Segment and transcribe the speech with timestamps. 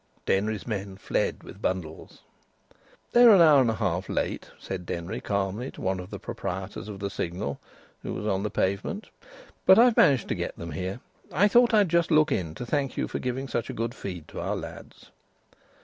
[0.25, 2.21] Denry's men fled with bundles.
[3.11, 6.87] "They're an hour and a half late," said Denry calmly to one of the proprietors
[6.89, 7.59] of the Signal,
[8.01, 9.09] who was on the pavement.
[9.63, 11.01] "But I've managed to get them here.
[11.31, 14.27] I thought I'd just look in to thank you for giving such a good feed
[14.29, 15.11] to our lads."